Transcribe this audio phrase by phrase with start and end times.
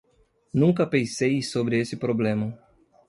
[0.51, 2.57] Nunca pensei sobre esse problema